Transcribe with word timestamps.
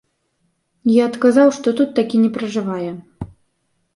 Я 0.91 1.03
адказаў, 1.09 1.51
што 1.57 1.67
тут 1.81 1.93
такі 1.99 2.17
не 2.23 2.31
пражывае. 2.37 2.91